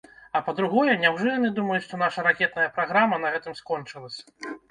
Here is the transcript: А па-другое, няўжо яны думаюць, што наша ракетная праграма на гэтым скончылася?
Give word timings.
А 0.37 0.39
па-другое, 0.45 0.93
няўжо 1.01 1.27
яны 1.31 1.51
думаюць, 1.59 1.83
што 1.87 1.99
наша 2.03 2.25
ракетная 2.29 2.67
праграма 2.77 3.21
на 3.27 3.31
гэтым 3.35 3.53
скончылася? 3.63 4.53